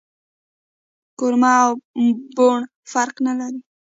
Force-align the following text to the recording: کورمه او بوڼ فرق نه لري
کورمه 1.19 1.53
او 1.65 1.71
بوڼ 2.35 2.59
فرق 2.91 3.15
نه 3.25 3.33
لري 3.39 3.59